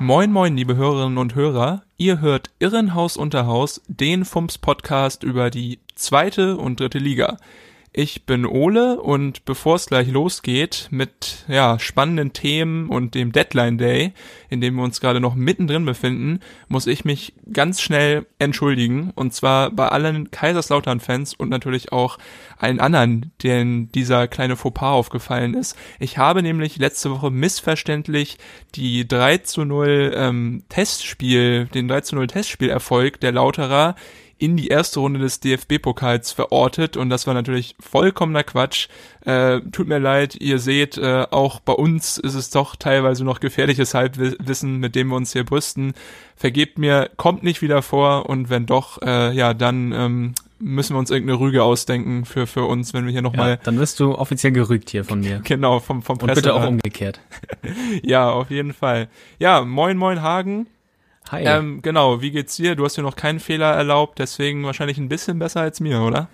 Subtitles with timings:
[0.00, 1.82] Moin moin, liebe Hörerinnen und Hörer.
[1.96, 7.36] Ihr hört Irrenhaus Unterhaus, den FUMS Podcast über die zweite und dritte Liga.
[8.00, 13.76] Ich bin Ole und bevor es gleich losgeht mit ja, spannenden Themen und dem Deadline
[13.76, 14.12] Day,
[14.48, 16.38] in dem wir uns gerade noch mittendrin befinden,
[16.68, 22.18] muss ich mich ganz schnell entschuldigen und zwar bei allen Kaiserslautern-Fans und natürlich auch
[22.56, 25.76] allen anderen, denen dieser kleine Fauxpas aufgefallen ist.
[25.98, 28.38] Ich habe nämlich letzte Woche missverständlich
[28.76, 33.96] die 3 zu 0 ähm, Testspiel, den 3 zu 0 Testspielerfolg der Lauterer
[34.38, 38.88] in die erste Runde des DFB-Pokals verortet und das war natürlich vollkommener Quatsch.
[39.24, 43.40] Äh, tut mir leid, ihr seht, äh, auch bei uns ist es doch teilweise noch
[43.40, 45.92] gefährliches Halbwissen, mit dem wir uns hier brüsten.
[46.36, 50.98] Vergebt mir, kommt nicht wieder vor und wenn doch, äh, ja, dann ähm, müssen wir
[50.98, 53.50] uns irgendeine Rüge ausdenken für, für uns, wenn wir hier nochmal.
[53.50, 55.40] Ja, dann wirst du offiziell gerügt hier von mir.
[55.48, 56.30] Genau, vom, vom Presse.
[56.30, 57.20] Und bitte auch umgekehrt.
[58.02, 59.08] ja, auf jeden Fall.
[59.38, 60.66] Ja, moin, moin, Hagen.
[61.30, 61.44] Hi.
[61.44, 62.74] Ähm, genau, wie geht's dir?
[62.74, 66.28] Du hast dir noch keinen Fehler erlaubt, deswegen wahrscheinlich ein bisschen besser als mir, oder?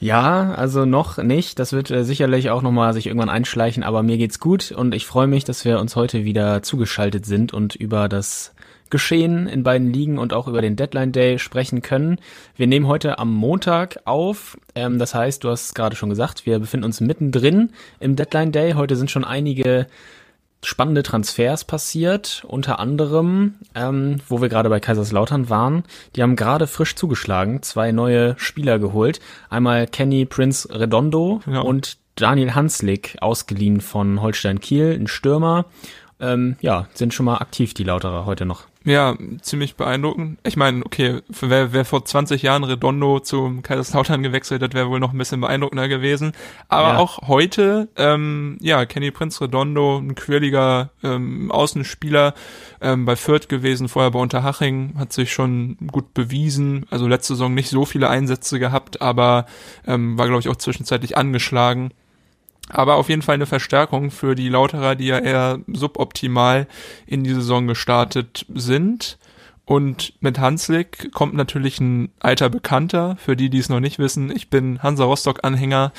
[0.00, 1.58] Ja, also noch nicht.
[1.58, 5.06] Das wird äh, sicherlich auch nochmal sich irgendwann einschleichen, aber mir geht's gut und ich
[5.06, 8.54] freue mich, dass wir uns heute wieder zugeschaltet sind und über das
[8.90, 12.18] Geschehen in beiden Ligen und auch über den Deadline Day sprechen können.
[12.56, 14.56] Wir nehmen heute am Montag auf.
[14.74, 18.72] Ähm, das heißt, du hast gerade schon gesagt, wir befinden uns mittendrin im Deadline Day.
[18.72, 19.86] Heute sind schon einige
[20.64, 25.84] spannende Transfers passiert, unter anderem, ähm, wo wir gerade bei Kaiserslautern waren.
[26.16, 29.20] Die haben gerade frisch zugeschlagen, zwei neue Spieler geholt.
[29.50, 31.60] Einmal Kenny Prince Redondo ja.
[31.60, 35.66] und Daniel Hanslik, ausgeliehen von Holstein Kiel, ein Stürmer.
[36.20, 38.64] Ähm, ja, sind schon mal aktiv, die Lauterer heute noch.
[38.88, 40.38] Ja, ziemlich beeindruckend.
[40.44, 44.98] Ich meine, okay, wer, wer vor 20 Jahren Redondo zu Kaiserslautern gewechselt hat, wäre wohl
[44.98, 46.32] noch ein bisschen beeindruckender gewesen.
[46.68, 46.96] Aber ja.
[46.96, 52.32] auch heute, ähm, ja, Kenny Prinz Redondo, ein quirliger ähm, Außenspieler
[52.80, 56.86] ähm, bei Fürth gewesen, vorher bei Unterhaching, hat sich schon gut bewiesen.
[56.88, 59.44] Also letzte Saison nicht so viele Einsätze gehabt, aber
[59.86, 61.90] ähm, war, glaube ich, auch zwischenzeitlich angeschlagen.
[62.70, 66.66] Aber auf jeden Fall eine Verstärkung für die Lauterer, die ja eher suboptimal
[67.06, 69.18] in die Saison gestartet sind.
[69.68, 74.34] Und mit Hanslik kommt natürlich ein alter Bekannter, für die, die es noch nicht wissen.
[74.34, 75.92] Ich bin Hansa Rostock-Anhänger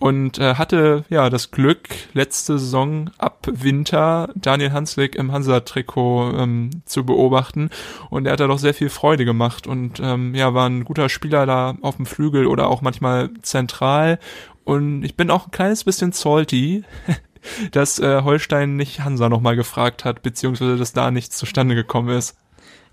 [0.00, 6.70] und äh, hatte ja das Glück, letzte Saison ab Winter Daniel Hanslik im Hansa-Trikot ähm,
[6.84, 7.70] zu beobachten.
[8.10, 11.08] Und er hat da doch sehr viel Freude gemacht und ähm, ja, war ein guter
[11.08, 14.18] Spieler da auf dem Flügel oder auch manchmal zentral
[14.64, 16.84] und ich bin auch ein kleines bisschen salty,
[17.72, 22.36] dass äh, Holstein nicht Hansa nochmal gefragt hat, beziehungsweise dass da nichts zustande gekommen ist.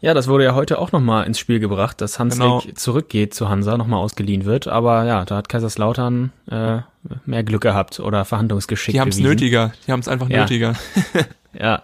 [0.01, 2.63] Ja, das wurde ja heute auch nochmal ins Spiel gebracht, dass Hanslik genau.
[2.75, 4.67] zurückgeht zu Hansa, nochmal ausgeliehen wird.
[4.67, 6.79] Aber ja, da hat Kaiserslautern äh,
[7.25, 8.93] mehr Glück gehabt oder Verhandlungsgeschick.
[8.93, 10.41] Die haben es nötiger, die haben es einfach ja.
[10.41, 10.75] nötiger.
[11.53, 11.83] ja.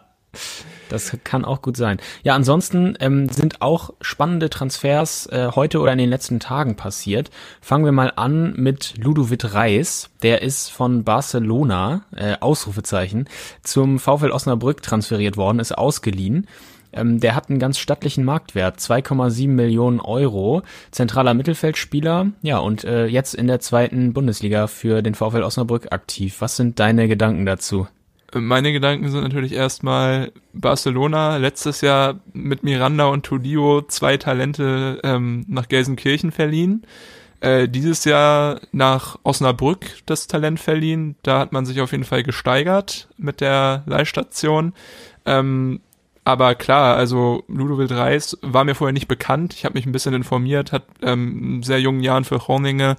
[0.89, 1.97] Das kann auch gut sein.
[2.23, 7.31] Ja, ansonsten ähm, sind auch spannende Transfers äh, heute oder in den letzten Tagen passiert.
[7.61, 10.09] Fangen wir mal an mit Ludovic Reis.
[10.21, 13.27] Der ist von Barcelona, äh, Ausrufezeichen,
[13.63, 16.47] zum VfL Osnabrück transferiert worden, ist ausgeliehen.
[16.95, 23.05] Ähm, der hat einen ganz stattlichen Marktwert, 2,7 Millionen Euro, zentraler Mittelfeldspieler, ja, und äh,
[23.05, 26.37] jetzt in der zweiten Bundesliga für den VfL Osnabrück aktiv.
[26.39, 27.87] Was sind deine Gedanken dazu?
[28.41, 35.45] Meine Gedanken sind natürlich erstmal Barcelona, letztes Jahr mit Miranda und Tudio zwei Talente ähm,
[35.47, 36.85] nach Gelsenkirchen verliehen.
[37.39, 41.15] Äh, dieses Jahr nach Osnabrück das Talent verliehen.
[41.23, 44.73] Da hat man sich auf jeden Fall gesteigert mit der Leihstation.
[45.25, 45.81] Ähm,
[46.23, 49.53] aber klar, also Ludovic Reis war mir vorher nicht bekannt.
[49.53, 52.95] Ich habe mich ein bisschen informiert, hat ähm, in sehr jungen Jahren für Groningen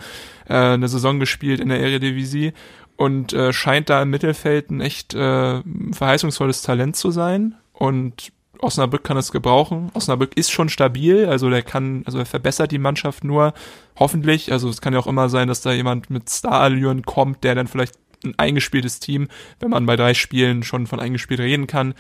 [0.48, 2.52] äh, eine Saison gespielt in der Eredivisie
[2.96, 5.62] und äh, scheint da im Mittelfeld ein echt äh,
[5.92, 9.90] verheißungsvolles Talent zu sein und Osnabrück kann es gebrauchen.
[9.94, 13.52] Osnabrück ist schon stabil, also der kann, also er verbessert die Mannschaft nur,
[13.98, 14.52] hoffentlich.
[14.52, 17.66] Also es kann ja auch immer sein, dass da jemand mit Starallüren kommt, der dann
[17.66, 17.94] vielleicht
[18.24, 19.28] ein eingespieltes Team,
[19.60, 21.94] wenn man bei drei Spielen schon von eingespielt reden kann,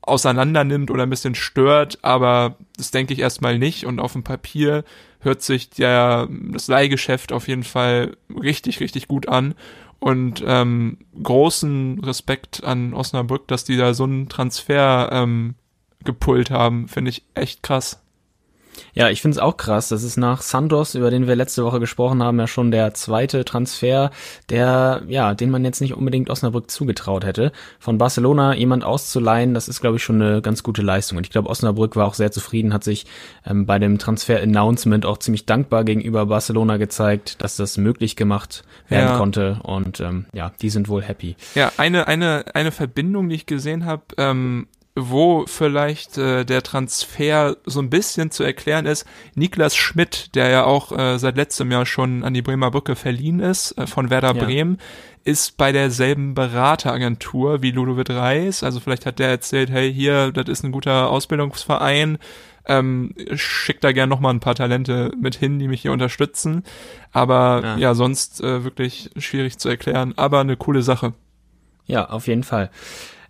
[0.00, 3.84] auseinander nimmt oder ein bisschen stört, aber das denke ich erstmal nicht.
[3.84, 4.84] Und auf dem Papier
[5.20, 9.54] hört sich der, das Leihgeschäft auf jeden Fall richtig, richtig gut an.
[10.00, 15.56] Und ähm, großen Respekt an Osnabrück, dass die da so einen Transfer ähm,
[16.04, 18.00] gepult haben, finde ich echt krass.
[18.94, 19.88] Ja, ich finde es auch krass.
[19.88, 23.44] Das ist nach Santos, über den wir letzte Woche gesprochen haben, ja schon der zweite
[23.44, 24.10] Transfer,
[24.50, 27.52] der, ja, den man jetzt nicht unbedingt Osnabrück zugetraut hätte.
[27.78, 31.18] Von Barcelona jemand auszuleihen, das ist, glaube ich, schon eine ganz gute Leistung.
[31.18, 33.06] Und ich glaube, Osnabrück war auch sehr zufrieden, hat sich
[33.46, 39.08] ähm, bei dem Transfer-Announcement auch ziemlich dankbar gegenüber Barcelona gezeigt, dass das möglich gemacht werden
[39.08, 39.18] ja.
[39.18, 39.60] konnte.
[39.62, 41.36] Und ähm, ja, die sind wohl happy.
[41.54, 44.66] Ja, eine, eine, eine Verbindung, die ich gesehen habe, ähm,
[44.98, 49.06] wo vielleicht äh, der Transfer so ein bisschen zu erklären ist.
[49.34, 53.40] Niklas Schmidt, der ja auch äh, seit letztem Jahr schon an die Bremer Brücke verliehen
[53.40, 54.44] ist, äh, von Werder ja.
[54.44, 54.78] Bremen,
[55.24, 58.62] ist bei derselben Berateragentur wie Ludovic Reis.
[58.62, 62.18] Also vielleicht hat der erzählt, hey, hier, das ist ein guter Ausbildungsverein,
[62.66, 66.64] ähm, schickt da gern noch mal ein paar Talente mit hin, die mich hier unterstützen.
[67.12, 71.14] Aber ja, ja sonst äh, wirklich schwierig zu erklären, aber eine coole Sache.
[71.86, 72.70] Ja, auf jeden Fall.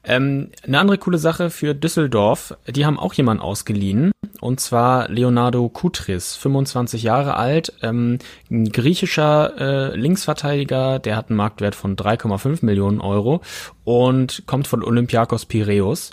[0.04, 5.68] Ähm, eine andere coole Sache für Düsseldorf, die haben auch jemanden ausgeliehen, und zwar Leonardo
[5.68, 8.18] Kutris, 25 Jahre alt, ähm,
[8.50, 13.42] ein griechischer äh, Linksverteidiger, der hat einen Marktwert von 3,5 Millionen Euro
[13.84, 16.12] und kommt von Olympiakos Piraeus,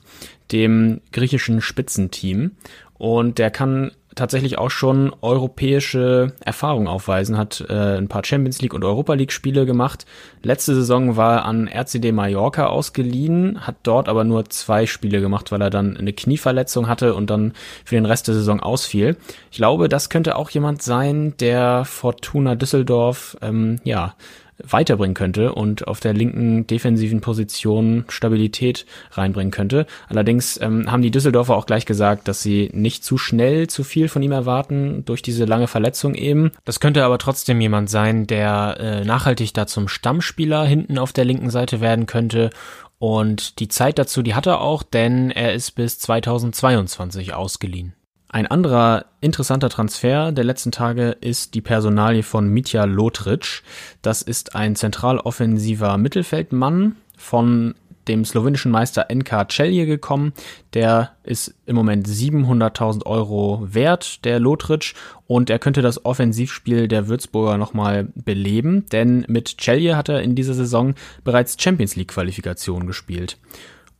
[0.51, 2.51] dem griechischen Spitzenteam.
[2.97, 8.73] Und der kann tatsächlich auch schon europäische Erfahrung aufweisen, hat äh, ein paar Champions League
[8.73, 10.05] und Europa League Spiele gemacht.
[10.41, 15.51] Letzte Saison war er an RCD Mallorca ausgeliehen, hat dort aber nur zwei Spiele gemacht,
[15.51, 17.53] weil er dann eine Knieverletzung hatte und dann
[17.83, 19.17] für den Rest der Saison ausfiel.
[19.51, 24.15] Ich glaube, das könnte auch jemand sein, der Fortuna Düsseldorf ähm, ja
[24.63, 29.85] weiterbringen könnte und auf der linken defensiven Position Stabilität reinbringen könnte.
[30.07, 34.07] Allerdings ähm, haben die Düsseldorfer auch gleich gesagt, dass sie nicht zu schnell zu viel
[34.07, 36.51] von ihm erwarten durch diese lange Verletzung eben.
[36.63, 41.25] Das könnte aber trotzdem jemand sein, der äh, nachhaltig da zum Stammspieler hinten auf der
[41.25, 42.49] linken Seite werden könnte
[42.97, 47.93] und die Zeit dazu, die hat er auch, denn er ist bis 2022 ausgeliehen.
[48.35, 53.63] Ein anderer interessanter Transfer der letzten Tage ist die Personalie von Mitja Lotric.
[54.01, 57.75] Das ist ein zentraloffensiver Mittelfeldmann von
[58.09, 60.33] dem slowenischen Meister NK Celje gekommen.
[60.73, 64.93] Der ist im Moment 700.000 Euro wert, der Lotric,
[65.27, 70.35] und er könnte das Offensivspiel der Würzburger nochmal beleben, denn mit Celje hat er in
[70.35, 73.37] dieser Saison bereits Champions League Qualifikation gespielt.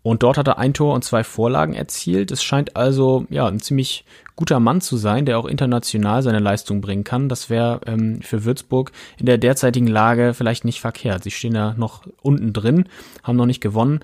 [0.06, 2.30] Und dort hat er ein Tor und zwei Vorlagen erzielt.
[2.30, 4.06] Es scheint also ja ein ziemlich
[4.36, 7.28] guter Mann zu sein, der auch international seine Leistung bringen kann.
[7.28, 11.24] Das wäre ähm, für Würzburg in der derzeitigen Lage vielleicht nicht verkehrt.
[11.24, 12.88] Sie stehen ja noch unten drin,
[13.24, 14.02] haben noch nicht gewonnen.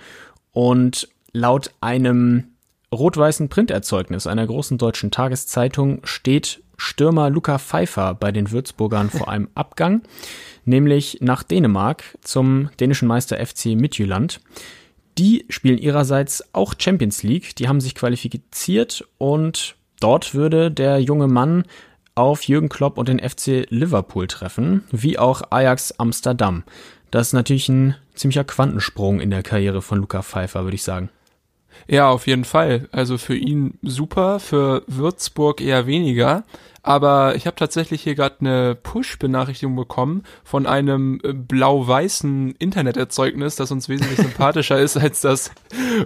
[0.53, 2.45] Und laut einem
[2.91, 9.49] rot-weißen Printerzeugnis einer großen deutschen Tageszeitung steht Stürmer Luca Pfeiffer bei den Würzburgern vor einem
[9.53, 10.01] Abgang,
[10.65, 14.39] nämlich nach Dänemark zum dänischen Meister FC Midtjylland.
[15.17, 17.55] Die spielen ihrerseits auch Champions League.
[17.55, 21.65] Die haben sich qualifiziert und dort würde der junge Mann
[22.15, 26.63] auf Jürgen Klopp und den FC Liverpool treffen, wie auch Ajax Amsterdam.
[27.09, 31.09] Das ist natürlich ein ziemlicher Quantensprung in der Karriere von Luca Pfeiffer, würde ich sagen.
[31.87, 32.87] Ja, auf jeden Fall.
[32.91, 36.43] Also für ihn super, für Würzburg eher weniger.
[36.83, 43.71] Aber ich habe tatsächlich hier gerade eine Push-Benachrichtigung bekommen von einem äh, blau-weißen Interneterzeugnis, das
[43.71, 45.51] uns wesentlich sympathischer ist als das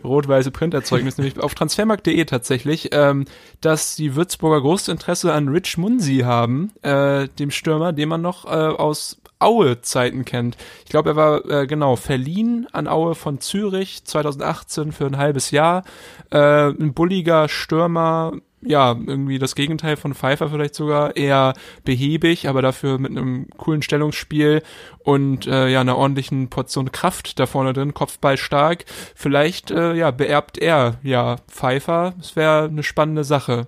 [0.04, 3.26] rot-weiße Printerzeugnis, nämlich auf transfermarkt.de tatsächlich, ähm,
[3.62, 8.46] dass die Würzburger großes Interesse an Rich Munsi haben, äh, dem Stürmer, den man noch
[8.46, 10.58] äh, aus Aue-Zeiten kennt.
[10.86, 15.52] Ich glaube, er war äh, genau verliehen an Aue von Zürich 2018 für ein halbes
[15.52, 15.84] Jahr.
[16.32, 18.34] Äh, ein bulliger Stürmer,
[18.66, 21.54] ja, irgendwie das Gegenteil von Pfeiffer vielleicht sogar, eher
[21.84, 24.62] behäbig, aber dafür mit einem coolen Stellungsspiel
[25.04, 28.86] und äh, ja, einer ordentlichen Portion Kraft da vorne drin, Kopfball stark.
[29.16, 32.14] Vielleicht, äh, ja, beerbt er ja Pfeiffer.
[32.18, 33.68] Das wäre eine spannende Sache.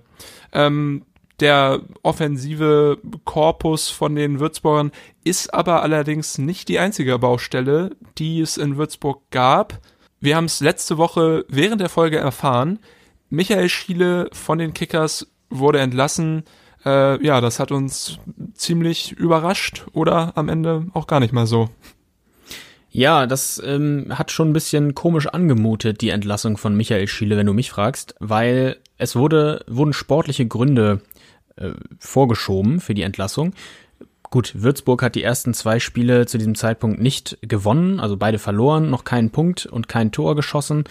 [0.52, 1.04] Ähm,
[1.40, 4.90] der offensive Korpus von den Würzburgern
[5.22, 9.80] ist aber allerdings nicht die einzige Baustelle, die es in Würzburg gab.
[10.20, 12.80] Wir haben es letzte Woche während der Folge erfahren.
[13.30, 16.44] Michael Schiele von den Kickers wurde entlassen.
[16.84, 18.18] Äh, ja, das hat uns
[18.54, 21.68] ziemlich überrascht oder am Ende auch gar nicht mal so.
[22.90, 27.46] Ja, das ähm, hat schon ein bisschen komisch angemutet, die Entlassung von Michael Schiele, wenn
[27.46, 31.02] du mich fragst, weil es wurde, wurden sportliche Gründe
[31.56, 33.52] äh, vorgeschoben für die Entlassung.
[34.30, 38.90] Gut, Würzburg hat die ersten zwei Spiele zu diesem Zeitpunkt nicht gewonnen, also beide verloren,
[38.90, 40.84] noch keinen Punkt und kein Tor geschossen.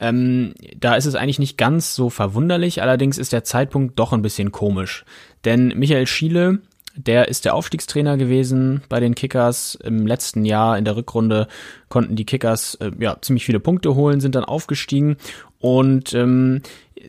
[0.00, 4.22] Ähm, da ist es eigentlich nicht ganz so verwunderlich, allerdings ist der Zeitpunkt doch ein
[4.22, 5.04] bisschen komisch.
[5.44, 6.60] Denn Michael Schiele,
[6.96, 9.76] der ist der Aufstiegstrainer gewesen bei den Kickers.
[9.82, 11.48] Im letzten Jahr in der Rückrunde
[11.88, 15.16] konnten die Kickers äh, ja ziemlich viele Punkte holen, sind dann aufgestiegen
[15.58, 16.62] Und ähm,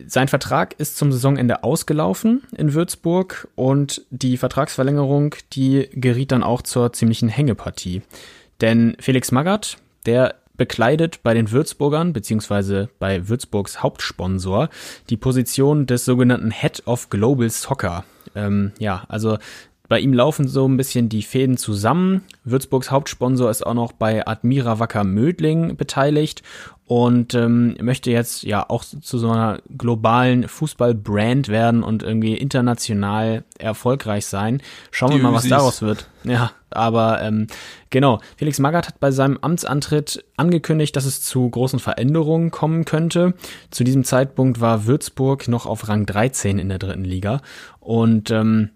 [0.06, 6.62] sein Vertrag ist zum Saisonende ausgelaufen in Würzburg und die Vertragsverlängerung, die geriet dann auch
[6.62, 8.02] zur ziemlichen Hängepartie.
[8.60, 9.76] Denn Felix Magath,
[10.06, 14.68] der bekleidet bei den Würzburgern beziehungsweise bei Würzburgs Hauptsponsor
[15.10, 18.04] die Position des sogenannten Head of Global Soccer.
[18.34, 19.38] Ähm, ja, also
[19.88, 22.22] bei ihm laufen so ein bisschen die Fäden zusammen.
[22.44, 26.42] Würzburgs Hauptsponsor ist auch noch bei Admira Wacker Mödling beteiligt
[26.86, 33.44] und ähm, möchte jetzt ja auch zu so einer globalen Fußballbrand werden und irgendwie international
[33.58, 34.62] erfolgreich sein.
[34.92, 36.08] Schauen wir mal, was daraus wird.
[36.22, 37.48] Ja, aber ähm,
[37.90, 43.34] genau, Felix Magath hat bei seinem Amtsantritt angekündigt, dass es zu großen Veränderungen kommen könnte.
[43.70, 47.40] Zu diesem Zeitpunkt war Würzburg noch auf Rang 13 in der dritten Liga
[47.80, 48.70] und ähm,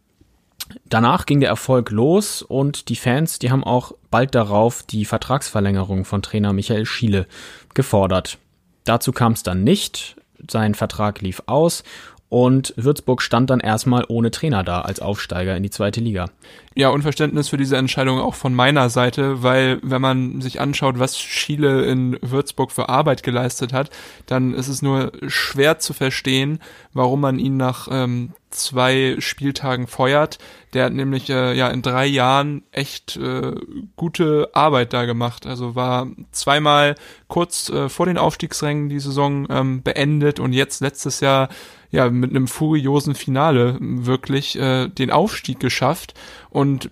[0.88, 6.04] Danach ging der Erfolg los und die Fans, die haben auch bald darauf die Vertragsverlängerung
[6.04, 7.26] von Trainer Michael Schiele
[7.74, 8.38] gefordert.
[8.84, 10.16] Dazu kam es dann nicht.
[10.48, 11.82] Sein Vertrag lief aus
[12.28, 16.30] und Würzburg stand dann erstmal ohne Trainer da als Aufsteiger in die zweite Liga.
[16.76, 21.18] Ja, Unverständnis für diese Entscheidung auch von meiner Seite, weil wenn man sich anschaut, was
[21.18, 23.90] Schiele in Würzburg für Arbeit geleistet hat,
[24.26, 26.60] dann ist es nur schwer zu verstehen,
[26.92, 30.38] warum man ihn nach ähm, zwei Spieltagen feuert.
[30.72, 33.52] Der hat nämlich äh, ja in drei Jahren echt äh,
[33.96, 35.46] gute Arbeit da gemacht.
[35.46, 36.94] Also war zweimal
[37.26, 41.48] kurz äh, vor den Aufstiegsrängen die Saison ähm, beendet und jetzt letztes Jahr
[41.90, 46.14] ja mit einem furiosen Finale wirklich äh, den Aufstieg geschafft.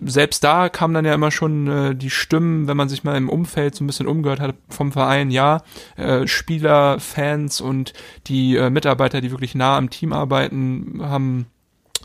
[0.01, 3.29] Selbst da kamen dann ja immer schon äh, die Stimmen, wenn man sich mal im
[3.29, 5.61] Umfeld so ein bisschen umgehört hat vom Verein, ja,
[5.97, 7.93] äh, Spieler, Fans und
[8.27, 11.47] die äh, Mitarbeiter, die wirklich nah am Team arbeiten, haben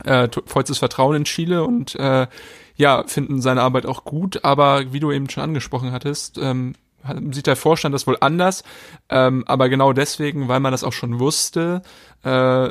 [0.04, 2.26] äh, vollstes Vertrauen in Chile und äh,
[2.76, 6.74] ja, finden seine Arbeit auch gut, aber wie du eben schon angesprochen hattest, ähm,
[7.30, 8.64] sieht der Vorstand das wohl anders.
[9.08, 11.82] Ähm, aber genau deswegen, weil man das auch schon wusste,
[12.22, 12.70] äh,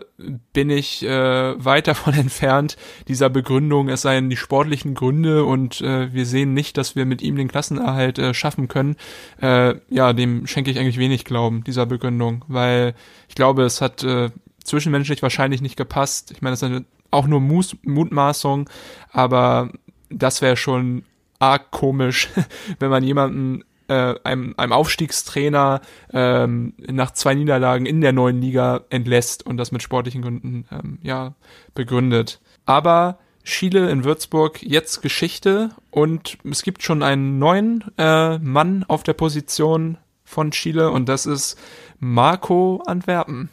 [0.51, 6.11] bin ich äh, weit davon entfernt, dieser Begründung, es seien die sportlichen Gründe und äh,
[6.13, 8.95] wir sehen nicht, dass wir mit ihm den Klassenerhalt äh, schaffen können.
[9.41, 12.95] Äh, ja, dem schenke ich eigentlich wenig Glauben, dieser Begründung, weil
[13.29, 14.31] ich glaube, es hat äh,
[14.63, 16.31] zwischenmenschlich wahrscheinlich nicht gepasst.
[16.31, 18.69] Ich meine, das ist auch nur Mus Mutmaßung,
[19.11, 19.71] aber
[20.09, 21.03] das wäre schon
[21.39, 22.29] arg komisch,
[22.79, 23.63] wenn man jemanden
[23.93, 25.81] äh, einem, einem Aufstiegstrainer
[26.12, 31.00] ähm, nach zwei Niederlagen in der neuen Liga entlässt und das mit sportlichen Gründen ähm,
[31.01, 31.35] ja
[31.75, 32.41] begründet.
[32.65, 39.03] Aber Schiele in Würzburg jetzt Geschichte und es gibt schon einen neuen äh, Mann auf
[39.03, 41.59] der Position von Chile und das ist
[42.00, 43.50] Marco Antwerpen.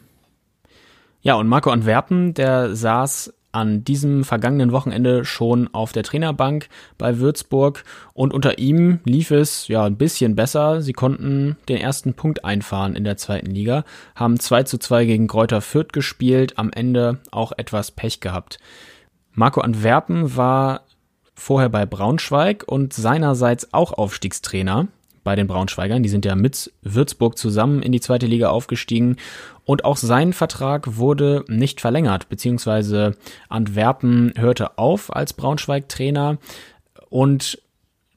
[1.22, 7.18] Ja, und Marco Antwerpen, der saß an diesem vergangenen Wochenende schon auf der Trainerbank bei
[7.18, 10.82] Würzburg und unter ihm lief es ja ein bisschen besser.
[10.82, 15.26] Sie konnten den ersten Punkt einfahren in der zweiten Liga, haben 2 zu 2 gegen
[15.26, 18.58] Kräuter Fürth gespielt, am Ende auch etwas Pech gehabt.
[19.32, 20.82] Marco Antwerpen war
[21.34, 24.88] vorher bei Braunschweig und seinerseits auch Aufstiegstrainer
[25.30, 26.02] bei den Braunschweigern.
[26.02, 29.14] Die sind ja mit Würzburg zusammen in die zweite Liga aufgestiegen.
[29.64, 33.14] Und auch sein Vertrag wurde nicht verlängert, beziehungsweise
[33.48, 36.38] Antwerpen hörte auf als Braunschweig-Trainer.
[37.10, 37.62] Und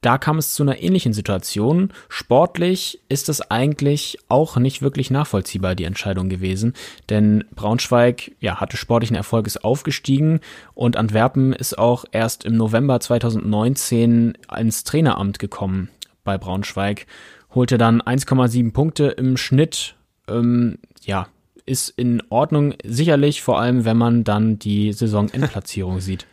[0.01, 1.93] da kam es zu einer ähnlichen Situation.
[2.10, 6.74] Sportlich ist es eigentlich auch nicht wirklich nachvollziehbar, die Entscheidung gewesen.
[7.12, 10.39] Denn Braunschweig, ja, hatte sportlichen Erfolg, ist aufgestiegen
[10.74, 15.89] und Antwerpen ist auch erst im November 2019 ins Traineramt gekommen
[16.24, 17.06] bei Braunschweig,
[17.53, 19.96] holte dann 1,7 Punkte im Schnitt.
[20.27, 21.27] Ähm, ja,
[21.65, 26.27] ist in Ordnung, sicherlich, vor allem wenn man dann die Saisonendplatzierung sieht.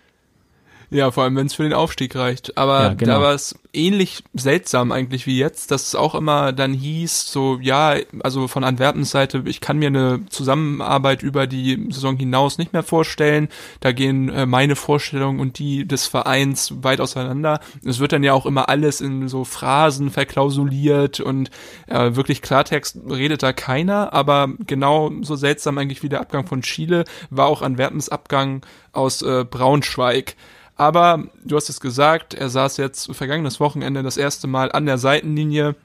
[0.90, 2.58] Ja, vor allem, wenn es für den Aufstieg reicht.
[2.58, 3.14] Aber ja, genau.
[3.14, 7.58] da war es ähnlich seltsam eigentlich wie jetzt, dass es auch immer dann hieß, so,
[7.62, 7.94] ja,
[8.24, 12.82] also von Antwerpens Seite, ich kann mir eine Zusammenarbeit über die Saison hinaus nicht mehr
[12.82, 13.48] vorstellen.
[13.78, 17.60] Da gehen äh, meine Vorstellungen und die des Vereins weit auseinander.
[17.84, 21.50] Es wird dann ja auch immer alles in so Phrasen verklausuliert und
[21.86, 26.62] äh, wirklich Klartext redet da keiner, aber genau so seltsam eigentlich wie der Abgang von
[26.62, 30.34] Chile war auch Antwerpens Abgang aus äh, Braunschweig.
[30.80, 34.96] Aber du hast es gesagt, er saß jetzt vergangenes Wochenende das erste Mal an der
[34.96, 35.76] Seitenlinie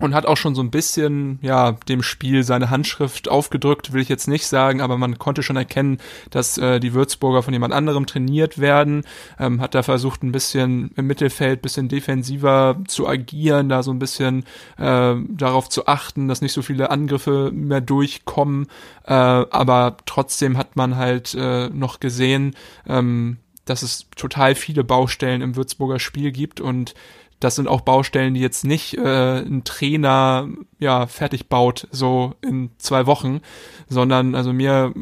[0.00, 4.10] und hat auch schon so ein bisschen, ja, dem Spiel seine Handschrift aufgedrückt, will ich
[4.10, 5.96] jetzt nicht sagen, aber man konnte schon erkennen,
[6.28, 9.04] dass äh, die Würzburger von jemand anderem trainiert werden,
[9.38, 13.98] ähm, hat da versucht, ein bisschen im Mittelfeld, bisschen defensiver zu agieren, da so ein
[13.98, 14.44] bisschen
[14.76, 18.66] äh, darauf zu achten, dass nicht so viele Angriffe mehr durchkommen,
[19.06, 22.54] äh, aber trotzdem hat man halt äh, noch gesehen,
[22.86, 26.94] ähm, dass es total viele Baustellen im Würzburger Spiel gibt und
[27.40, 32.70] das sind auch Baustellen, die jetzt nicht äh, ein Trainer ja fertig baut, so in
[32.78, 33.40] zwei Wochen,
[33.88, 34.94] sondern also mir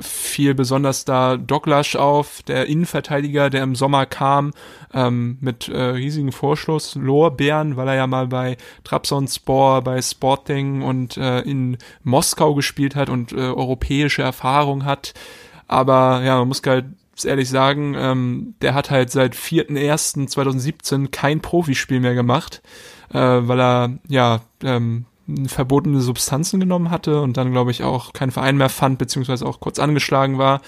[0.00, 4.52] fiel besonders da Douglas auf, der Innenverteidiger, der im Sommer kam,
[4.92, 11.16] ähm, mit äh, riesigen Vorschluss, Lorbeeren, weil er ja mal bei Trabzonspor, bei Sporting und
[11.16, 15.14] äh, in Moskau gespielt hat und äh, europäische Erfahrung hat.
[15.66, 16.86] Aber ja, man muss halt
[17.24, 22.62] ehrlich sagen, ähm, der hat halt seit 4.1.2017 kein Profispiel mehr gemacht,
[23.12, 25.06] äh, weil er ja ähm,
[25.46, 29.60] verbotene Substanzen genommen hatte und dann, glaube ich, auch keinen Verein mehr fand, beziehungsweise auch
[29.60, 30.60] kurz angeschlagen war.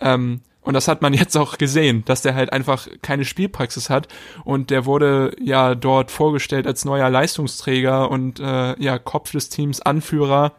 [0.00, 4.08] Ähm, und das hat man jetzt auch gesehen, dass der halt einfach keine Spielpraxis hat.
[4.44, 9.80] Und der wurde ja dort vorgestellt als neuer Leistungsträger und äh, ja, Kopf des Teams,
[9.80, 10.52] Anführer.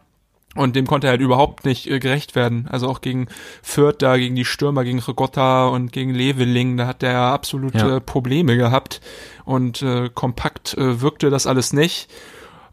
[0.56, 2.66] Und dem konnte er halt überhaupt nicht äh, gerecht werden.
[2.70, 3.28] Also auch gegen
[3.62, 8.00] Fürth da, gegen die Stürmer, gegen Regotta und gegen Leveling, da hat der absolute ja.
[8.00, 9.00] Probleme gehabt.
[9.44, 12.08] Und äh, kompakt äh, wirkte das alles nicht.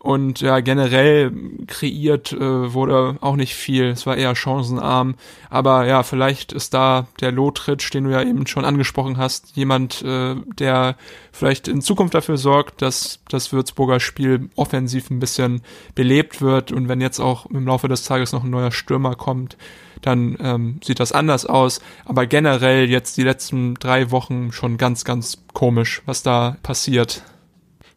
[0.03, 1.31] Und ja, generell
[1.65, 3.85] kreiert äh, wurde auch nicht viel.
[3.85, 5.15] Es war eher chancenarm.
[5.49, 10.01] Aber ja, vielleicht ist da der Lotritsch, den du ja eben schon angesprochen hast, jemand,
[10.01, 10.97] äh, der
[11.31, 15.61] vielleicht in Zukunft dafür sorgt, dass das Würzburger Spiel offensiv ein bisschen
[15.95, 16.73] belebt wird.
[16.73, 19.55] Und wenn jetzt auch im Laufe des Tages noch ein neuer Stürmer kommt,
[20.01, 21.79] dann ähm, sieht das anders aus.
[22.03, 27.23] Aber generell jetzt die letzten drei Wochen schon ganz, ganz komisch, was da passiert.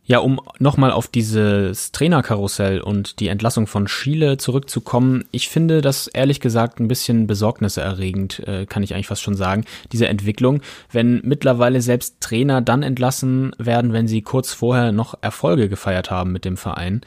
[0.09, 6.07] Ja, um nochmal auf dieses Trainerkarussell und die Entlassung von Schiele zurückzukommen, ich finde das
[6.07, 11.23] ehrlich gesagt ein bisschen besorgniserregend, äh, kann ich eigentlich fast schon sagen, diese Entwicklung, wenn
[11.25, 16.45] mittlerweile selbst Trainer dann entlassen werden, wenn sie kurz vorher noch Erfolge gefeiert haben mit
[16.45, 17.01] dem Verein.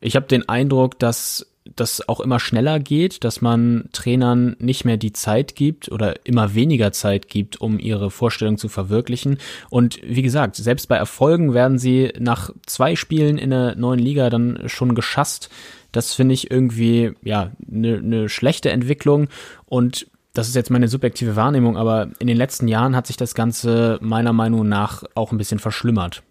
[0.00, 4.96] Ich habe den Eindruck, dass das auch immer schneller geht, dass man Trainern nicht mehr
[4.96, 9.38] die Zeit gibt oder immer weniger Zeit gibt, um ihre Vorstellung zu verwirklichen.
[9.70, 14.30] Und wie gesagt, selbst bei Erfolgen werden sie nach zwei Spielen in der neuen Liga
[14.30, 15.50] dann schon geschasst.
[15.92, 19.28] Das finde ich irgendwie, ja, eine ne schlechte Entwicklung
[19.66, 23.34] und das ist jetzt meine subjektive Wahrnehmung, aber in den letzten Jahren hat sich das
[23.34, 26.22] Ganze meiner Meinung nach auch ein bisschen verschlimmert.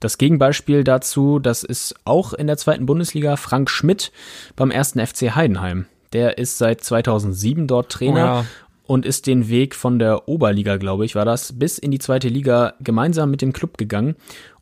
[0.00, 4.12] Das Gegenbeispiel dazu, das ist auch in der zweiten Bundesliga Frank Schmidt
[4.54, 5.86] beim ersten FC Heidenheim.
[6.12, 8.44] Der ist seit 2007 dort Trainer oh ja.
[8.86, 12.28] Und ist den Weg von der Oberliga, glaube ich, war das, bis in die zweite
[12.28, 14.16] Liga gemeinsam mit dem Club gegangen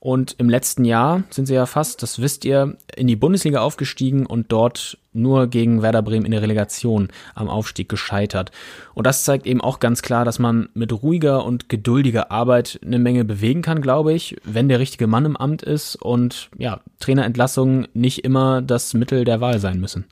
[0.05, 4.27] und im letzten Jahr sind sie ja fast, das wisst ihr, in die Bundesliga aufgestiegen
[4.27, 8.51] und dort nur gegen Werder Bremen in der Relegation am Aufstieg gescheitert.
[8.93, 12.99] Und das zeigt eben auch ganz klar, dass man mit ruhiger und geduldiger Arbeit eine
[12.99, 17.89] Menge bewegen kann, glaube ich, wenn der richtige Mann im Amt ist und ja, Trainerentlassungen
[17.95, 20.05] nicht immer das Mittel der Wahl sein müssen.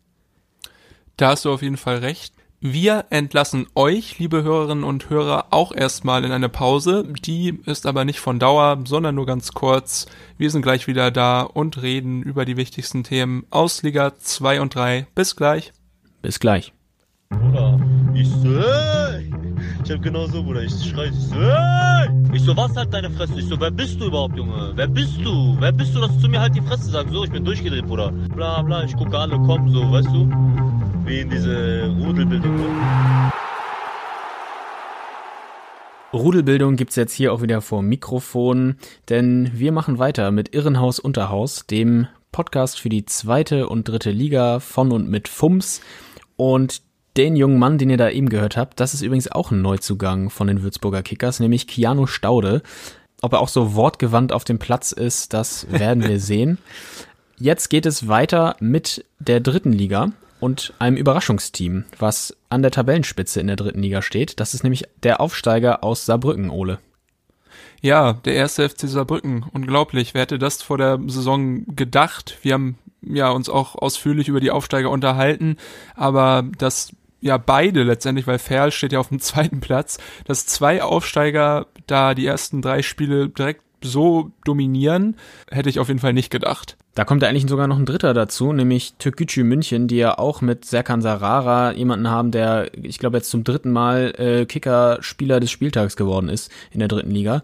[1.18, 2.32] Da hast du auf jeden Fall recht.
[2.64, 7.12] Wir entlassen euch, liebe Hörerinnen und Hörer, auch erstmal in eine Pause.
[7.24, 10.06] Die ist aber nicht von Dauer, sondern nur ganz kurz.
[10.38, 14.76] Wir sind gleich wieder da und reden über die wichtigsten Themen aus Liga 2 und
[14.76, 15.08] 3.
[15.12, 15.72] Bis gleich.
[16.22, 16.72] Bis gleich.
[17.30, 17.80] Bruder,
[18.14, 18.62] ich so!
[19.84, 22.32] Ich hab genau so, Bruder, ich schrei, ich so!
[22.32, 23.40] Ich so, was halt deine Fresse?
[23.40, 24.70] Ich so, wer bist du überhaupt, Junge?
[24.76, 25.56] Wer bist du?
[25.58, 27.12] Wer bist du, dass du zu mir halt die Fresse sagst?
[27.12, 28.12] So, ich bin durchgedreht, Bruder.
[28.36, 30.71] Bla, bla, ich gucke alle kommen, so, weißt du?
[31.06, 32.60] Wie in diese Rudelbildung.
[36.12, 38.76] Rudelbildung gibt's jetzt hier auch wieder vor Mikrofon,
[39.08, 44.60] denn wir machen weiter mit Irrenhaus Unterhaus, dem Podcast für die zweite und dritte Liga
[44.60, 45.80] von und mit FUMS.
[46.36, 46.82] Und
[47.16, 50.30] den jungen Mann, den ihr da eben gehört habt, das ist übrigens auch ein Neuzugang
[50.30, 52.62] von den Würzburger Kickers, nämlich Keanu Staude.
[53.20, 56.58] Ob er auch so wortgewandt auf dem Platz ist, das werden wir sehen.
[57.38, 60.12] Jetzt geht es weiter mit der dritten Liga
[60.42, 64.40] und einem Überraschungsteam, was an der Tabellenspitze in der dritten Liga steht.
[64.40, 66.80] Das ist nämlich der Aufsteiger aus Saarbrücken, Ole.
[67.80, 69.44] Ja, der erste FC Saarbrücken.
[69.52, 70.14] Unglaublich.
[70.14, 72.38] Wer hätte das vor der Saison gedacht?
[72.42, 75.58] Wir haben ja uns auch ausführlich über die Aufsteiger unterhalten,
[75.94, 80.82] aber dass ja beide letztendlich, weil Ferl steht ja auf dem zweiten Platz, dass zwei
[80.82, 85.16] Aufsteiger da die ersten drei Spiele direkt so dominieren,
[85.50, 86.76] hätte ich auf jeden Fall nicht gedacht.
[86.94, 90.40] Da kommt ja eigentlich sogar noch ein dritter dazu, nämlich Türkgücü München, die ja auch
[90.40, 95.50] mit Serkan Sarara jemanden haben, der, ich glaube, jetzt zum dritten Mal äh, Kicker-Spieler des
[95.50, 97.42] Spieltags geworden ist in der dritten Liga.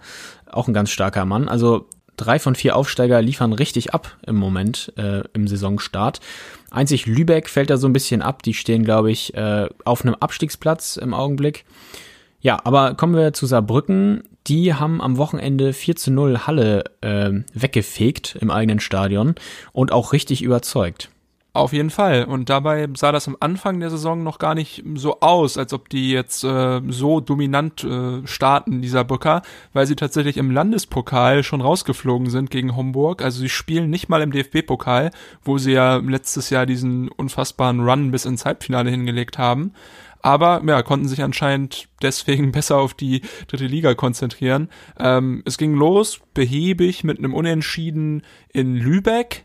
[0.50, 1.48] Auch ein ganz starker Mann.
[1.48, 1.86] Also
[2.18, 6.20] drei von vier Aufsteiger liefern richtig ab im Moment äh, im Saisonstart.
[6.70, 8.42] Einzig Lübeck fällt da so ein bisschen ab.
[8.42, 11.64] Die stehen, glaube ich, äh, auf einem Abstiegsplatz im Augenblick.
[12.40, 14.24] Ja, aber kommen wir zu Saarbrücken.
[14.48, 19.34] Die haben am Wochenende 4 zu 0 Halle äh, weggefegt im eigenen Stadion
[19.72, 21.10] und auch richtig überzeugt.
[21.54, 22.24] Auf jeden Fall.
[22.24, 25.88] Und dabei sah das am Anfang der Saison noch gar nicht so aus, als ob
[25.88, 31.60] die jetzt äh, so dominant äh, starten, dieser Böcker, weil sie tatsächlich im Landespokal schon
[31.60, 33.22] rausgeflogen sind gegen Homburg.
[33.22, 35.10] Also sie spielen nicht mal im DFB-Pokal,
[35.42, 39.72] wo sie ja letztes Jahr diesen unfassbaren Run bis ins Halbfinale hingelegt haben.
[40.20, 44.68] Aber ja, konnten sich anscheinend deswegen besser auf die dritte Liga konzentrieren.
[44.98, 49.44] Ähm, es ging los, behäbig mit einem Unentschieden in Lübeck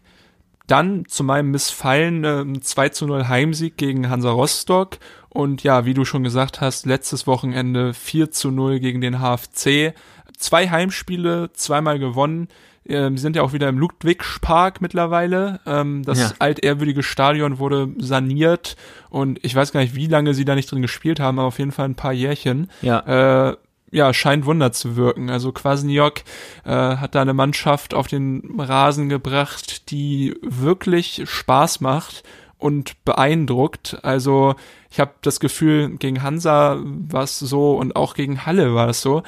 [0.68, 4.98] dann zu meinem Missfallen äh, 2 zu 0 Heimsieg gegen Hansa Rostock
[5.30, 9.94] und ja, wie du schon gesagt hast, letztes Wochenende 4 zu 0 gegen den HFC.
[10.38, 12.48] Zwei Heimspiele, zweimal gewonnen.
[12.88, 15.60] Ähm, sie sind ja auch wieder im Ludwigspark mittlerweile.
[15.66, 16.32] Ähm, das ja.
[16.40, 18.76] altehrwürdige Stadion wurde saniert
[19.10, 21.60] und ich weiß gar nicht, wie lange sie da nicht drin gespielt haben, aber auf
[21.60, 22.70] jeden Fall ein paar Jährchen.
[22.82, 23.50] Ja.
[23.50, 23.58] Äh,
[23.94, 25.30] ja, scheint Wunder zu wirken.
[25.30, 26.22] Also Kwasniok
[26.66, 32.24] äh, hat da eine Mannschaft auf den Rasen gebracht, die wirklich Spaß macht
[32.58, 34.00] und beeindruckt.
[34.02, 34.56] Also
[34.94, 39.02] ich habe das Gefühl, gegen Hansa war es so und auch gegen Halle war es
[39.02, 39.24] so.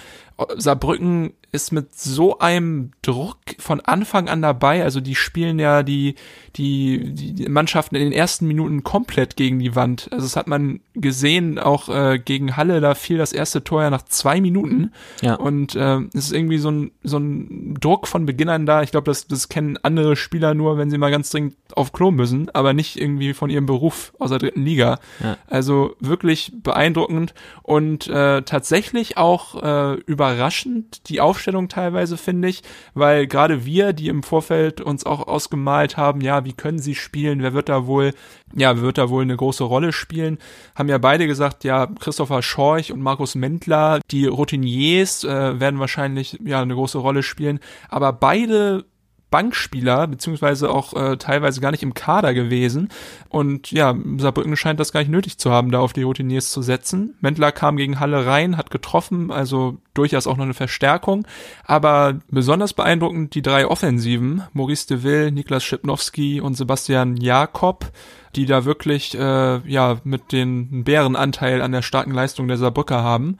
[0.57, 4.83] Saarbrücken ist mit so einem Druck von Anfang an dabei.
[4.83, 6.15] Also die spielen ja die,
[6.57, 10.09] die, die Mannschaften in den ersten Minuten komplett gegen die Wand.
[10.11, 13.89] Also das hat man gesehen, auch äh, gegen Halle, da fiel das erste Tor ja
[13.89, 14.91] nach zwei Minuten.
[15.21, 15.35] Ja.
[15.35, 18.83] Und äh, es ist irgendwie so ein, so ein Druck von Beginn an da.
[18.83, 22.11] Ich glaube, das, das kennen andere Spieler nur, wenn sie mal ganz dringend auf Klo
[22.11, 24.99] müssen, aber nicht irgendwie von ihrem Beruf aus der dritten Liga.
[25.23, 25.37] Ja.
[25.55, 32.61] Also wirklich beeindruckend und äh, tatsächlich auch äh, überraschend die Aufstellung teilweise, finde ich,
[32.93, 37.41] weil gerade wir, die im Vorfeld uns auch ausgemalt haben, ja, wie können sie spielen,
[37.41, 38.11] wer wird da wohl,
[38.53, 40.39] ja, wird da wohl eine große Rolle spielen,
[40.75, 46.37] haben ja beide gesagt, ja, Christopher Schorch und Markus Mendler, die Routiniers, äh, werden wahrscheinlich
[46.43, 48.83] ja eine große Rolle spielen, aber beide
[49.31, 52.89] Bankspieler, beziehungsweise auch äh, teilweise gar nicht im Kader gewesen.
[53.29, 56.61] Und ja, Saarbrücken scheint das gar nicht nötig zu haben, da auf die Routiniers zu
[56.61, 57.15] setzen.
[57.19, 61.27] Mendler kam gegen Halle rein, hat getroffen, also durchaus auch noch eine Verstärkung.
[61.65, 67.91] Aber besonders beeindruckend die drei Offensiven, Maurice de Ville, Niklas Schipnowski und Sebastian Jakob,
[68.35, 73.37] die da wirklich äh, ja mit den Bärenanteil an der starken Leistung der Saarbrücker haben.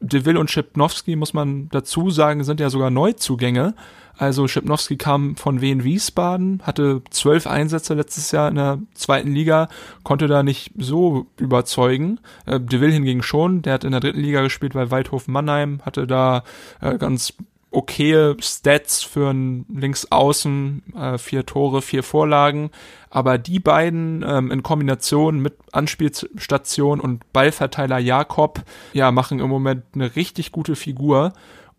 [0.00, 3.74] De Ville und Schipnowski, muss man dazu sagen, sind ja sogar Neuzugänge.
[4.16, 9.68] Also Schipnowski kam von Wien Wiesbaden, hatte zwölf Einsätze letztes Jahr in der zweiten Liga,
[10.02, 12.20] konnte da nicht so überzeugen.
[12.46, 15.80] Äh, De Will hingegen schon, der hat in der dritten Liga gespielt bei Waldhof Mannheim,
[15.84, 16.44] hatte da
[16.80, 17.34] äh, ganz
[17.74, 22.70] okaye Stats für ein Linksaußen, äh, vier Tore, vier Vorlagen.
[23.10, 29.84] Aber die beiden ähm, in Kombination mit Anspielstation und Ballverteiler Jakob, ja, machen im Moment
[29.94, 31.32] eine richtig gute Figur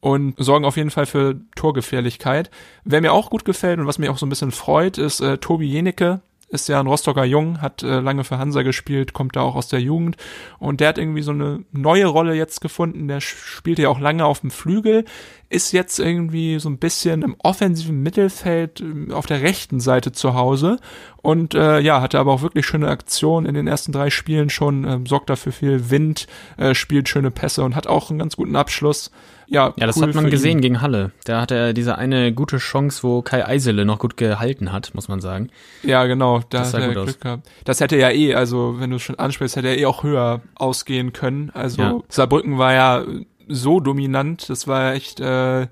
[0.06, 2.52] und sorgen auf jeden Fall für Torgefährlichkeit.
[2.84, 5.40] Wer mir auch gut gefällt und was mich auch so ein bisschen freut, ist äh,
[5.40, 9.42] Tobi Jenecke, ist ja ein Rostocker Jung, hat äh, lange für Hansa gespielt, kommt da
[9.42, 10.16] auch aus der Jugend.
[10.60, 13.08] Und der hat irgendwie so eine neue Rolle jetzt gefunden.
[13.08, 15.06] Der spielt ja auch lange auf dem Flügel,
[15.50, 20.36] ist jetzt irgendwie so ein bisschen im offensiven Mittelfeld äh, auf der rechten Seite zu
[20.36, 20.78] Hause.
[21.24, 23.48] Und äh, ja, hatte aber auch wirklich schöne Aktionen.
[23.48, 27.64] In den ersten drei Spielen schon, äh, sorgt dafür viel Wind, äh, spielt schöne Pässe
[27.64, 29.10] und hat auch einen ganz guten Abschluss
[29.48, 30.62] ja, ja, das cool hat man gesehen ihn.
[30.62, 31.12] gegen Halle.
[31.26, 35.08] Da hat er diese eine gute Chance, wo Kai Eisele noch gut gehalten hat, muss
[35.08, 35.50] man sagen.
[35.84, 37.20] Ja, genau, da das hat er Glück aus.
[37.20, 37.50] gehabt.
[37.64, 40.42] Das hätte ja eh, also wenn du es schon ansprichst, hätte er eh auch höher
[40.56, 41.52] ausgehen können.
[41.54, 42.00] Also ja.
[42.10, 43.04] Saarbrücken war ja
[43.48, 45.68] so dominant, das war echt äh,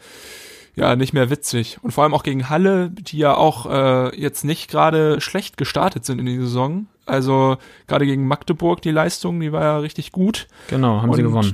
[0.76, 1.78] ja nicht mehr witzig.
[1.82, 6.06] Und vor allem auch gegen Halle, die ja auch äh, jetzt nicht gerade schlecht gestartet
[6.06, 6.88] sind in die Saison.
[7.06, 7.58] Also
[7.88, 10.48] gerade gegen Magdeburg die Leistung, die war ja richtig gut.
[10.70, 11.54] Genau, haben Und sie gewonnen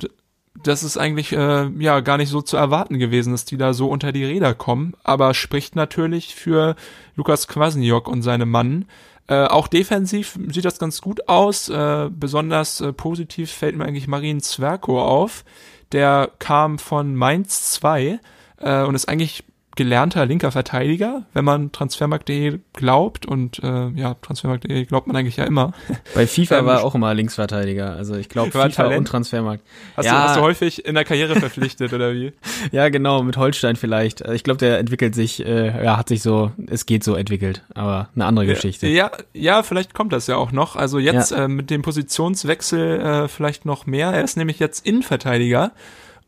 [0.64, 3.88] das ist eigentlich äh, ja gar nicht so zu erwarten gewesen, dass die da so
[3.88, 6.76] unter die Räder kommen, aber spricht natürlich für
[7.16, 8.86] Lukas Kwasniok und seine Mann.
[9.28, 11.70] Äh, auch defensiv sieht das ganz gut aus.
[11.70, 15.46] Äh, besonders äh, positiv fällt mir eigentlich Marin Zwerko auf.
[15.92, 18.20] Der kam von Mainz 2
[18.58, 19.44] äh, und ist eigentlich
[19.80, 25.46] gelernter linker Verteidiger, wenn man Transfermarkt.de glaubt und äh, ja, Transfermarkt.de glaubt man eigentlich ja
[25.46, 25.72] immer.
[26.14, 28.98] Bei FIFA ähm, war er auch immer Linksverteidiger, also ich glaube FIFA Talent.
[29.00, 29.64] und Transfermarkt.
[29.96, 30.12] Hast, ja.
[30.12, 32.34] du, hast du häufig in der Karriere verpflichtet oder wie?
[32.74, 34.20] Ja, genau, mit Holstein vielleicht.
[34.20, 38.10] Ich glaube, der entwickelt sich, äh, ja, hat sich so, es geht so entwickelt, aber
[38.16, 38.88] eine andere Geschichte.
[38.88, 40.76] Ja, ja, vielleicht kommt das ja auch noch.
[40.76, 41.46] Also jetzt ja.
[41.46, 44.10] äh, mit dem Positionswechsel äh, vielleicht noch mehr.
[44.10, 45.72] Er ist nämlich jetzt Innenverteidiger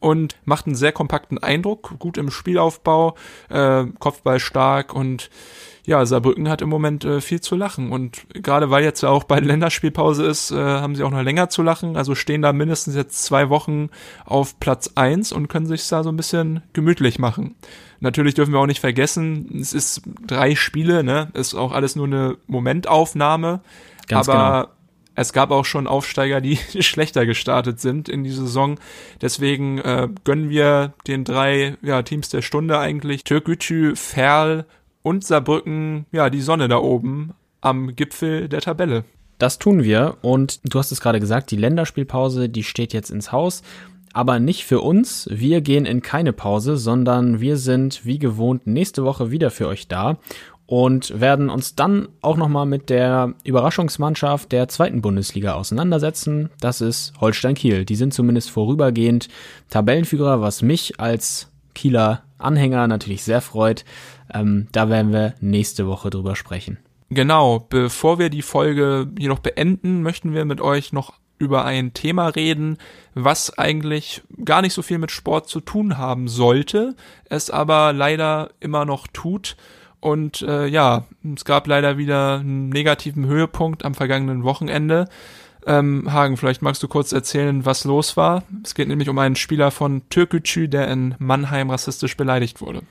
[0.01, 3.15] und macht einen sehr kompakten Eindruck, gut im Spielaufbau,
[3.49, 5.29] äh, Kopfball stark und
[5.83, 7.91] ja, Saarbrücken hat im Moment äh, viel zu lachen.
[7.91, 11.49] Und gerade weil jetzt ja auch bei Länderspielpause ist, äh, haben sie auch noch länger
[11.49, 11.97] zu lachen.
[11.97, 13.89] Also stehen da mindestens jetzt zwei Wochen
[14.25, 17.55] auf Platz eins und können sich da so ein bisschen gemütlich machen.
[17.99, 21.29] Natürlich dürfen wir auch nicht vergessen, es ist drei Spiele, ne?
[21.33, 23.61] Ist auch alles nur eine Momentaufnahme.
[24.07, 24.80] Ganz aber genau.
[25.15, 28.79] Es gab auch schon Aufsteiger, die schlechter gestartet sind in die Saison.
[29.21, 33.23] Deswegen äh, gönnen wir den drei ja, Teams der Stunde eigentlich.
[33.23, 34.65] Türkgücü, Ferl
[35.03, 39.03] und Saarbrücken, ja, die Sonne da oben am Gipfel der Tabelle.
[39.37, 43.31] Das tun wir und du hast es gerade gesagt, die Länderspielpause, die steht jetzt ins
[43.31, 43.63] Haus,
[44.13, 45.27] aber nicht für uns.
[45.31, 49.87] Wir gehen in keine Pause, sondern wir sind wie gewohnt nächste Woche wieder für euch
[49.87, 50.17] da
[50.71, 56.49] und werden uns dann auch nochmal mit der Überraschungsmannschaft der zweiten Bundesliga auseinandersetzen.
[56.61, 57.83] Das ist Holstein Kiel.
[57.83, 59.27] Die sind zumindest vorübergehend
[59.69, 63.83] Tabellenführer, was mich als Kieler Anhänger natürlich sehr freut.
[64.33, 66.77] Ähm, da werden wir nächste Woche drüber sprechen.
[67.09, 72.27] Genau, bevor wir die Folge jedoch beenden, möchten wir mit euch noch über ein Thema
[72.27, 72.77] reden,
[73.13, 78.51] was eigentlich gar nicht so viel mit Sport zu tun haben sollte, es aber leider
[78.61, 79.57] immer noch tut.
[80.01, 85.07] Und äh, ja, es gab leider wieder einen negativen Höhepunkt am vergangenen Wochenende.
[85.67, 88.43] Ähm, Hagen, vielleicht magst du kurz erzählen, was los war.
[88.63, 92.81] Es geht nämlich um einen Spieler von Türkgücü, der in Mannheim rassistisch beleidigt wurde.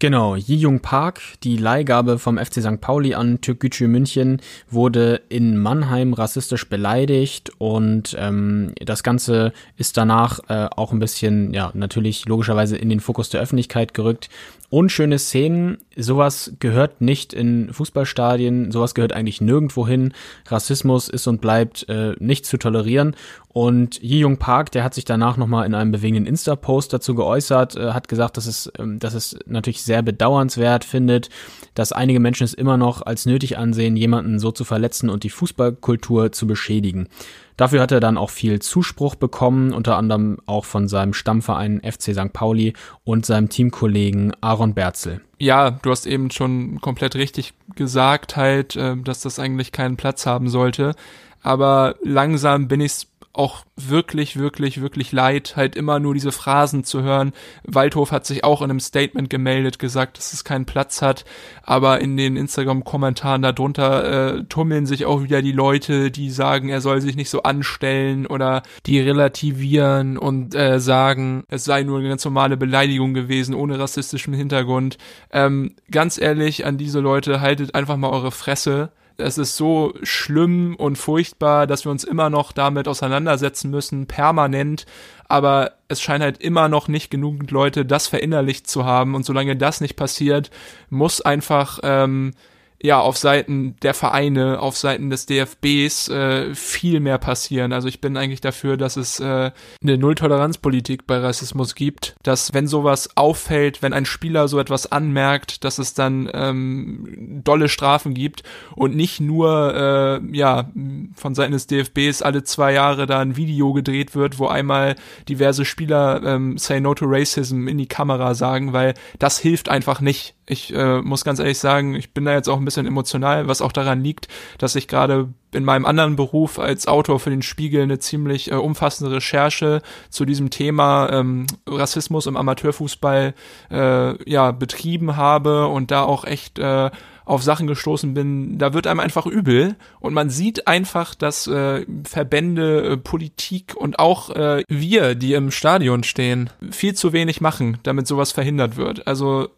[0.00, 2.80] Genau, Ji-Jung Park, die Leihgabe vom FC St.
[2.80, 10.38] Pauli an Türkgücü München, wurde in Mannheim rassistisch beleidigt und ähm, das Ganze ist danach
[10.48, 14.28] äh, auch ein bisschen, ja, natürlich logischerweise in den Fokus der Öffentlichkeit gerückt
[14.70, 15.78] unschöne Szenen.
[15.96, 20.12] Sowas gehört nicht in Fußballstadien, sowas gehört eigentlich nirgendwo hin.
[20.46, 23.16] Rassismus ist und bleibt äh, nicht zu tolerieren.
[23.48, 27.76] Und Yi Jung Park, der hat sich danach nochmal in einem bewegenden Insta-Post dazu geäußert,
[27.76, 31.30] äh, hat gesagt, dass es, ähm, dass es natürlich sehr bedauernswert findet,
[31.74, 35.30] dass einige Menschen es immer noch als nötig ansehen, jemanden so zu verletzen und die
[35.30, 37.08] Fußballkultur zu beschädigen.
[37.58, 42.14] Dafür hat er dann auch viel Zuspruch bekommen, unter anderem auch von seinem Stammverein FC
[42.14, 42.32] St.
[42.32, 45.20] Pauli und seinem Teamkollegen Aaron Berzel.
[45.40, 50.24] Ja, du hast eben schon komplett richtig gesagt, halt, äh, dass das eigentlich keinen Platz
[50.24, 50.94] haben sollte.
[51.42, 57.02] Aber langsam bin ich auch wirklich, wirklich, wirklich leid, halt immer nur diese Phrasen zu
[57.02, 57.32] hören.
[57.64, 61.24] Waldhof hat sich auch in einem Statement gemeldet, gesagt, dass es keinen Platz hat,
[61.62, 66.80] aber in den Instagram-Kommentaren darunter äh, tummeln sich auch wieder die Leute, die sagen, er
[66.80, 72.08] soll sich nicht so anstellen oder die relativieren und äh, sagen, es sei nur eine
[72.08, 74.98] ganz normale Beleidigung gewesen, ohne rassistischen Hintergrund.
[75.32, 80.76] Ähm, ganz ehrlich, an diese Leute, haltet einfach mal eure Fresse es ist so schlimm
[80.76, 84.86] und furchtbar, dass wir uns immer noch damit auseinandersetzen müssen, permanent.
[85.26, 89.16] Aber es scheint halt immer noch nicht genügend Leute das verinnerlicht zu haben.
[89.16, 90.50] Und solange das nicht passiert,
[90.88, 92.32] muss einfach ähm,
[92.80, 97.72] ja auf Seiten der Vereine, auf Seiten des DFBs äh, viel mehr passieren.
[97.72, 99.50] Also ich bin eigentlich dafür, dass es äh,
[99.82, 105.64] eine Nulltoleranzpolitik bei Rassismus gibt, dass wenn sowas auffällt, wenn ein Spieler so etwas anmerkt,
[105.64, 108.44] dass es dann ähm, dolle Strafen gibt
[108.76, 110.70] und nicht nur äh, ja
[111.14, 114.94] von Seiten des DFBs alle zwei Jahre da ein Video gedreht wird, wo einmal
[115.28, 120.00] diverse Spieler ähm, Say No to Racism in die Kamera sagen, weil das hilft einfach
[120.00, 120.37] nicht.
[120.48, 123.62] Ich äh, muss ganz ehrlich sagen, ich bin da jetzt auch ein bisschen emotional, was
[123.62, 127.82] auch daran liegt, dass ich gerade in meinem anderen Beruf als Autor für den Spiegel
[127.82, 133.34] eine ziemlich äh, umfassende Recherche zu diesem Thema ähm, Rassismus im Amateurfußball
[133.70, 136.90] äh, ja betrieben habe und da auch echt äh,
[137.28, 141.84] auf Sachen gestoßen bin, da wird einem einfach übel und man sieht einfach, dass äh,
[142.04, 147.76] Verbände, äh, Politik und auch äh, wir, die im Stadion stehen, viel zu wenig machen,
[147.82, 149.06] damit sowas verhindert wird.
[149.06, 149.50] Also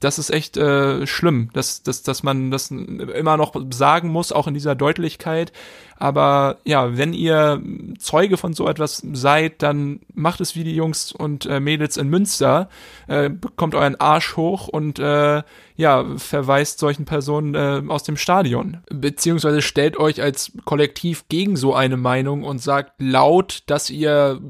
[0.00, 4.46] das ist echt äh, schlimm, dass, dass, dass man das immer noch sagen muss, auch
[4.46, 5.52] in dieser Deutlichkeit.
[5.96, 7.60] Aber ja, wenn ihr
[7.98, 12.08] Zeuge von so etwas seid, dann macht es wie die Jungs und äh, Mädels in
[12.08, 12.68] Münster,
[13.08, 15.42] äh, bekommt euren Arsch hoch und äh,
[15.74, 18.78] ja, verweist solchen Personen äh, aus dem Stadion.
[18.90, 24.40] Beziehungsweise stellt euch als Kollektiv gegen so eine Meinung und sagt laut, dass ihr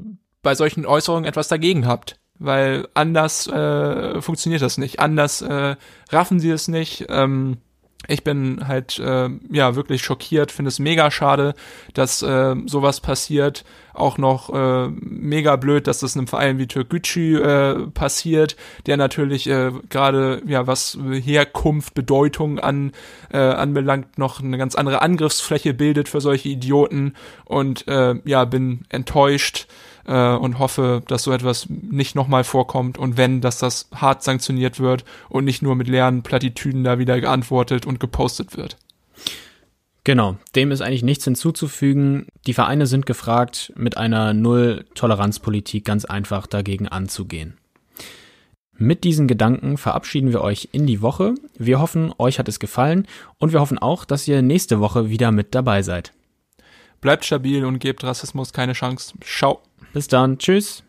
[0.43, 4.99] bei solchen Äußerungen etwas dagegen habt weil anders äh, funktioniert das nicht.
[4.99, 5.75] Anders äh,
[6.09, 7.05] raffen sie es nicht.
[7.09, 7.57] Ähm,
[8.07, 11.53] ich bin halt äh, ja wirklich schockiert, finde es mega schade,
[11.93, 13.65] dass äh, sowas passiert.
[13.93, 19.47] auch noch äh, mega blöd, dass das einem Verein wie Türkgücü äh, passiert, der natürlich
[19.47, 22.93] äh, gerade ja was Herkunft, Bedeutung an
[23.31, 28.85] äh, anbelangt noch eine ganz andere Angriffsfläche bildet für solche Idioten und äh, ja bin
[28.89, 29.67] enttäuscht
[30.05, 34.79] äh, und hoffe, dass so etwas nicht nochmal vorkommt und wenn, dass das hart sanktioniert
[34.79, 38.77] wird und nicht nur mit leeren Plattitüden da wieder geantwortet und gepostet wird.
[40.03, 42.27] Genau, dem ist eigentlich nichts hinzuzufügen.
[42.47, 47.57] Die Vereine sind gefragt, mit einer Null-Toleranz-Politik ganz einfach dagegen anzugehen.
[48.81, 51.35] Mit diesen Gedanken verabschieden wir euch in die Woche.
[51.57, 53.07] Wir hoffen, euch hat es gefallen
[53.37, 56.13] und wir hoffen auch, dass ihr nächste Woche wieder mit dabei seid.
[57.01, 59.13] Bleibt stabil und gebt Rassismus keine Chance.
[59.21, 59.61] Ciao.
[59.93, 60.37] Bis dann.
[60.37, 60.83] Tschüss.